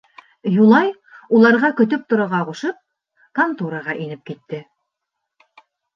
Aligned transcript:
Юлай, 0.53 0.87
уларға 1.41 1.69
көтөп 1.81 2.07
торорға 2.13 2.39
ҡушып, 2.47 2.79
контораға 3.41 3.99
инеп 4.07 4.25
китте. 4.31 4.63